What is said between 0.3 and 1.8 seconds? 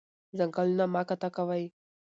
ځنګلونه مه قطع کوئ